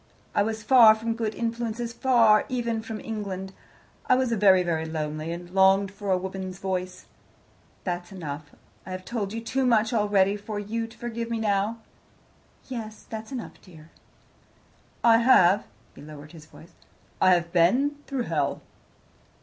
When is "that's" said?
7.83-8.11, 13.07-13.31